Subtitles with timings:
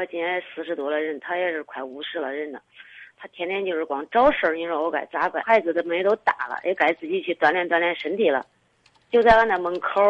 [0.00, 2.58] 我今年四十多了人，他也是快五十了人了，
[3.18, 5.42] 他天天就是光找事儿，你说我该咋办？
[5.42, 8.42] 孩子的们也都大了，也该自己去锻炼锻炼身体了。
[9.12, 10.00] 就在俺那门口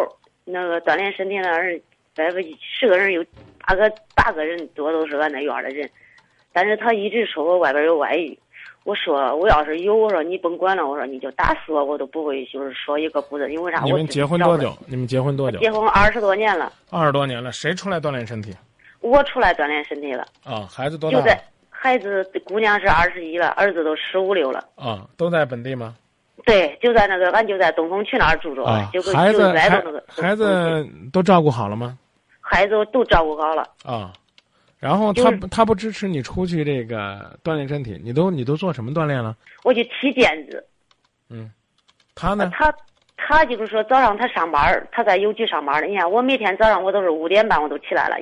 [0.44, 1.80] 那个锻炼身体那人，
[2.14, 3.24] 百分十个人有
[3.66, 5.90] 八个八个人多都是俺那院的人，
[6.52, 8.38] 但是他一直说我外边有外遇。
[8.84, 13.50] 我说我要是有，我说你甭管了，我说你就打死我，我都不会就是说一个不字。
[13.52, 13.80] 因为啥？
[13.82, 14.72] 你们结婚多久？
[14.86, 15.58] 你们结婚多久？
[15.58, 16.72] 结婚二十多年了。
[16.90, 18.54] 二十多年了，谁出来锻炼身体？
[19.00, 20.24] 我出来锻炼身体了。
[20.44, 21.18] 啊，孩子多大？
[21.18, 24.68] 就在孩子姑娘是二十一了，儿子都十五六了。
[24.76, 25.96] 啊，都在本地吗？
[26.44, 28.64] 对，就在那个，俺就在东风区那儿住着。
[28.64, 31.98] 啊，孩子孩孩子都照顾好了吗？
[32.40, 33.62] 孩子都照顾好了。
[33.84, 34.12] 啊。
[34.78, 39.36] 然后他他不支持你出去这个锻炼身体，你都你都做什么锻炼了？
[39.62, 40.66] 我去踢毽子。
[41.28, 41.52] 嗯，
[42.14, 42.50] 他呢？
[42.54, 42.74] 他
[43.22, 45.86] 他就是说早上他上班他在邮局上班的。
[45.86, 48.16] 你看我每天早上我都是五点半我都起来了，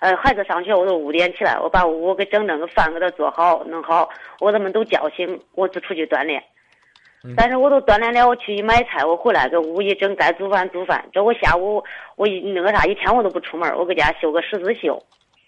[0.00, 4.08] 呃，孩子上学我都五点起来，我把屋给整整个饭给他做好弄好，
[4.40, 6.42] 我他们都叫醒，我就出去锻炼。
[7.36, 11.04] 但是我都锻炼了，我去买菜，我回来给屋一整，该做饭做饭。
[11.12, 11.82] 这我下午
[12.16, 15.00] 我一那个啥，一天我都不出门，我搁家绣个十字绣。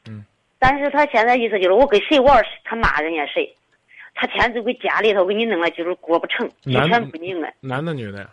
[0.08, 0.24] 嗯。
[0.58, 3.52] 但是他现在意思就是我跟谁玩，他骂人家谁，
[4.14, 7.52] 他天天就给家里头给你弄了，就是过不成，一拳不拧的。
[7.61, 8.28] 男的女的呀？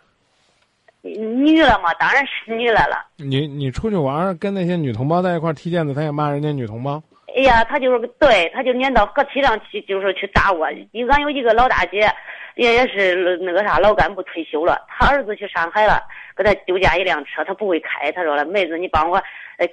[1.02, 3.04] 女的嘛，当然是女的了。
[3.16, 7.02] 你你出去玩，跟那些女同胞在一块踢毽子，他也骂人家女同胞。
[7.36, 10.64] 哎呀，他就是对，他就撵到河堤上去，就是去打我。
[10.66, 12.10] 俺有一个老大姐，
[12.56, 16.02] 也也是那个啥老干部退休了，他儿子去上海了，
[16.36, 19.22] 给他丢下一辆车，他不会开，他说了，妹子你帮我。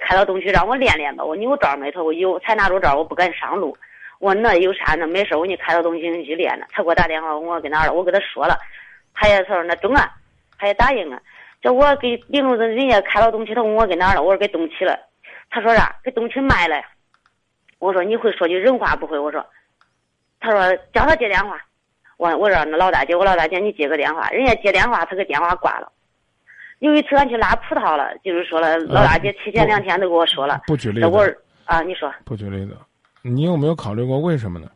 [0.00, 1.90] 开到东区让我练练吧，我你有照没？
[1.90, 3.76] 他说有，才拿着照我不敢上路。
[4.20, 4.94] 我那有啥？
[4.94, 6.66] 呢没事我给你开到东区去练了。
[6.70, 7.92] 他给我打电话，我跟哪了？
[7.92, 8.56] 我跟他说了，
[9.14, 10.08] 他也说那中啊，
[10.60, 11.18] 他也答应了。
[11.62, 14.22] 叫我给领路的人家开了东西，他问我跟哪了？
[14.22, 14.98] 我说给东区了。
[15.48, 15.96] 他说啥？
[16.04, 16.76] 给东区卖了。
[17.78, 19.18] 我说你会说句人话不会？
[19.18, 19.44] 我说，
[20.38, 21.58] 他说叫他接电话。
[22.18, 24.28] 我我说那老大姐，我老大姐你接个电话。
[24.28, 25.90] 人家接电话，他给电话挂了。
[26.80, 30.60] 有一次俺去拉葡萄了，就是说了，老大姐提前两天都跟我说了。
[30.66, 31.06] 不举例子。
[31.06, 31.26] 我
[31.64, 32.12] 啊，你说。
[32.24, 32.76] 不举例子，
[33.22, 34.70] 你有没有考虑过为什么呢？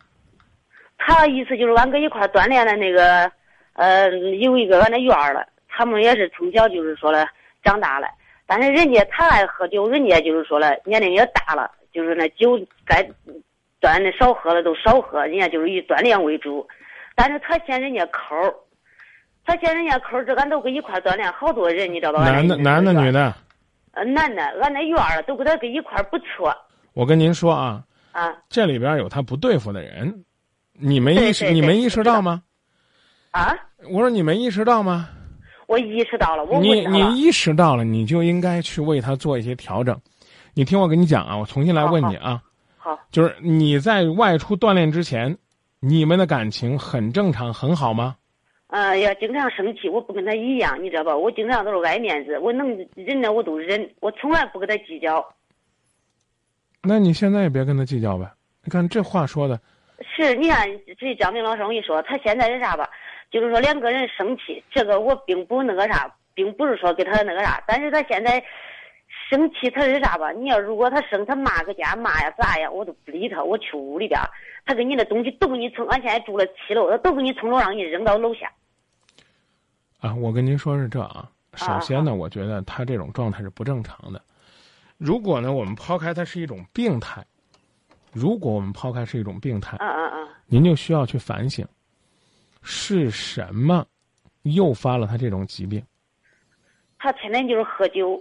[0.98, 3.30] 他意思就是俺搁一块锻炼的那个，
[3.74, 7.26] 呃，有一个俺那院儿了，他们也是从小就是说了
[7.62, 8.06] 长大了，
[8.46, 13.02] 但是人家他爱喝酒，人家就是说了年龄也大了，就是那酒该
[13.80, 16.66] 锻炼少喝了都少喝，人家就是以锻炼为主，
[17.16, 18.34] 但是他嫌人家抠。
[19.46, 22.24] 他嫌人家抠这俺都跟一块锻炼，好多人你知道吧？
[22.24, 23.34] 男的，男的，女的。
[23.92, 26.56] 呃，男的，俺那院儿都跟他跟一块不错。
[26.94, 30.24] 我跟您说啊，啊，这里边有他不对付的人，
[30.72, 32.42] 你没意识，你没意识到吗？
[33.32, 33.54] 啊？
[33.90, 35.10] 我说你没意识到吗？
[35.74, 40.00] 我意识到了，我你你意识到了，你就应该去为他做一些调整。
[40.54, 42.40] 你听我跟你讲啊，我重新来问你啊。
[42.76, 42.96] 好。
[43.10, 45.36] 就是你在外出锻炼之前，
[45.80, 48.14] 你们的感情很正常，很好吗？
[48.68, 51.16] 呃呀，经常生气，我不跟他一样，你知道吧？
[51.16, 55.24] 我经常都是爱面子，我能忍的我都忍，我从来不跟他计较。
[56.82, 58.30] 那你现在也别跟他计较呗。
[58.62, 59.60] 你看这话说的。
[60.16, 62.88] 是，你看这张明老师，我跟你说，他现在是啥吧？
[63.34, 68.40] 就是说两个人生气，这个我并不那个啥，并不是说给他那个啥，但是他现在
[69.28, 70.30] 生气，他是啥吧？
[70.30, 74.20] 你要如果他生，他骂个家，骂呀咋呀，我都不理他，我去屋里边，
[74.64, 78.48] 他给你的东西都给你从，俺现在住了七楼，他都给你从楼上给你扔到楼下。
[79.98, 81.28] 啊，我跟您说是这啊。
[81.56, 84.22] 首先呢，我觉得他这种状态是不正常的。
[84.96, 87.24] 如果呢，我们抛开它是一种病态，
[88.12, 91.66] 如果我们抛开是一种病态，嗯嗯嗯，您就需要去反省，
[92.64, 93.86] 是什么
[94.42, 95.80] 诱发了他这种疾病？
[96.98, 98.20] 他天天就是喝酒。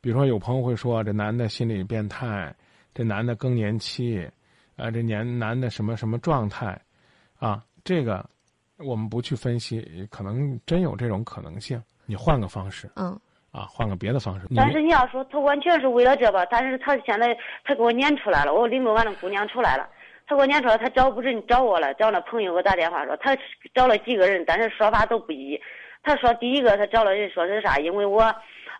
[0.00, 2.52] 比如说，有朋友会说，这男的心理变态，
[2.92, 4.28] 这男的更年期，
[4.76, 6.76] 啊，这年男的什么什么状态，
[7.38, 8.28] 啊，这个。
[8.80, 11.82] 我们不去分析，可能真有这种可能性。
[12.06, 13.10] 你换个方式，嗯，
[13.50, 14.46] 啊，换个别的方式。
[14.54, 19.90] 但是你要说他完全是为了这吧，但是他现在他给我撵出来了，我领着俺那姑娘出来了，
[20.28, 23.34] 他给我撵出来，他找不准找我了，找那朋友给我打电话说他
[23.74, 25.58] 找了几个人，但是说法都不一。
[26.02, 27.78] 他说第一个他找了人说是啥？
[27.78, 28.22] 因为我，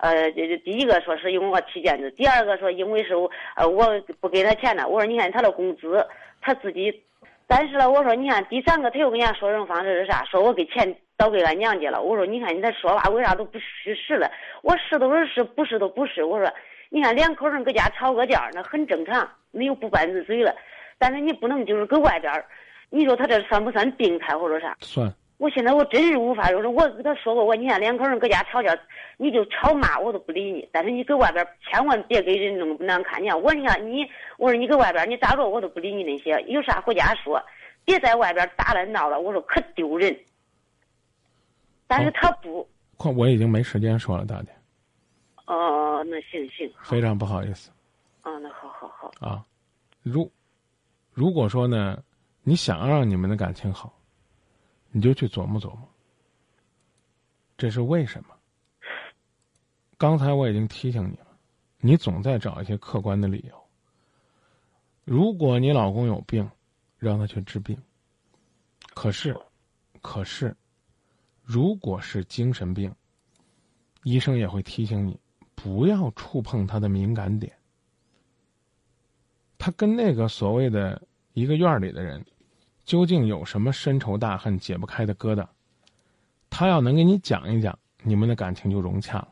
[0.01, 4.87] 呃，第一个说是因为我踢毽子，第二个说因为是我呃我不给他钱了。
[4.87, 6.07] 我说你看他的工资，
[6.43, 7.03] 他自己。
[7.47, 10.23] 但是呢，我说你看第三个他又跟人家说这种方式是啥？
[10.27, 12.03] 说我给钱倒给俺娘家了。
[12.03, 14.31] 我说你看你这说法为啥都不虚实了？
[14.63, 16.25] 我是都是是，不是都不是。
[16.25, 16.53] 我说
[16.91, 20.55] 你看两口人搁家吵个架，那很正常，没有不拌嘴了。
[20.99, 22.45] 但是你不能就是搁外边儿，
[22.91, 24.77] 你说他这算不算病态或者啥？
[24.81, 26.67] 算，我现在我真是无法就是。
[26.67, 28.77] 我跟他说过，我你看两口人搁家吵架，
[29.17, 30.69] 你就吵骂我都不理你。
[30.73, 33.23] 但是你搁外边千万别给人弄不难看。
[33.23, 34.05] 你看我，你看你，
[34.37, 37.41] 我说你搁外边你咋着我都不理你那些，有啥回家说，
[37.85, 39.21] 别在外边打了闹了。
[39.21, 40.17] 我说可丢人。
[41.87, 42.69] 但是他不。
[42.97, 44.49] 快，我已经没时间说了，大姐。
[45.47, 46.71] 哦，那行行。
[46.83, 47.71] 非常不好意思。
[48.23, 49.11] 啊，那好好好。
[49.27, 49.43] 啊，
[50.03, 50.29] 如
[51.19, 52.01] 如果说呢，
[52.45, 53.93] 你想要让你们的感情好。
[54.93, 55.89] 你就去琢磨琢磨，
[57.57, 58.37] 这是为什么？
[59.97, 61.27] 刚才我已经提醒你了，
[61.79, 63.65] 你总在找一些客观的理由。
[65.05, 66.49] 如果你老公有病，
[66.99, 67.77] 让他去治病。
[68.95, 69.37] 可是，
[70.01, 70.57] 可是，
[71.43, 72.95] 如果是精神病，
[74.05, 75.19] 医生也会提醒你
[75.57, 77.53] 不要触碰他的敏感点。
[79.59, 81.03] 他跟那个所谓的
[81.39, 82.25] 一个院里的人。
[82.85, 85.47] 究竟有什么深仇大恨解不开的疙瘩？
[86.49, 89.29] 他要能给你讲一讲，你们的感情就融洽了，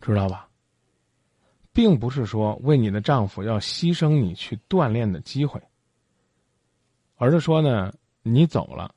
[0.00, 0.48] 知道吧？
[1.72, 5.62] 并不是说为你的丈夫要牺牲你去锻炼的机会，
[7.14, 8.92] 而是说呢，你走了，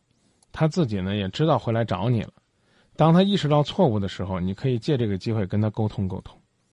[0.51, 2.33] 他自己呢也知道回来找你了。
[2.95, 6.35] 当他意识到错误的时候，你可以借这个机会跟他沟通沟通。